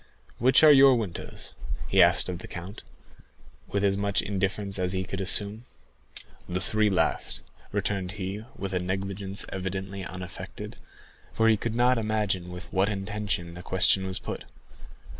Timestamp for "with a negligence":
8.55-9.45